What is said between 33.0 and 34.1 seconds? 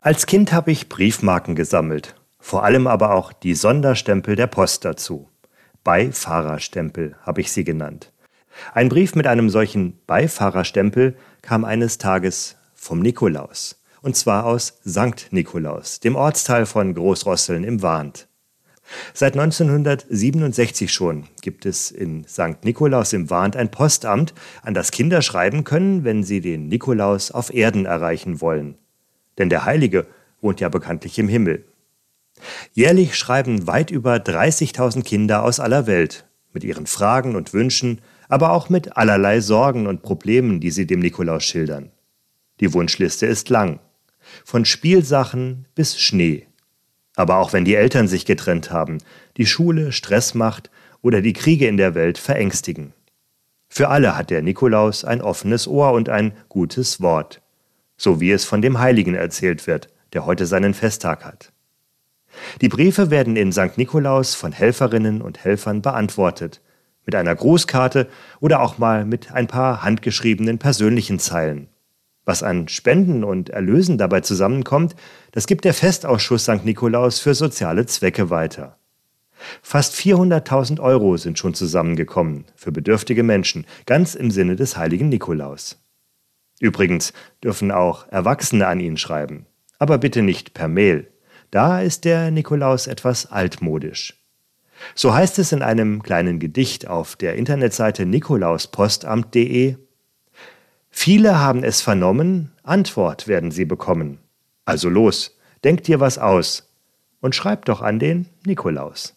schreiben weit